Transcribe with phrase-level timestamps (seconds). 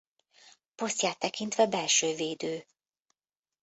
[0.75, 2.65] Posztját tekintve belső védő.